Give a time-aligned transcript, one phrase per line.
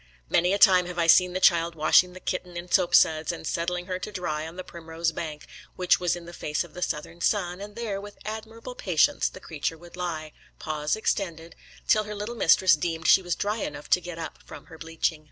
[0.31, 3.45] Many a time have I seen the child washing the kitten in soap suds, and
[3.45, 6.81] setting her to dry on the primrose bank, which was in the face of the
[6.81, 11.55] southern sun, and there with admirable patience the creature would lie, paws extended,
[11.87, 15.19] till her little mistress deemed she was dry enough to get up from her bleaching.